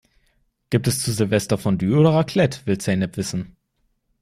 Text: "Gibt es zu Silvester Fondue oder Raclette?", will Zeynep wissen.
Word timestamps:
"Gibt 0.71 0.87
es 0.87 1.03
zu 1.03 1.11
Silvester 1.13 1.59
Fondue 1.59 1.95
oder 1.95 2.15
Raclette?", 2.15 2.65
will 2.65 2.79
Zeynep 2.79 3.17
wissen. 3.17 3.55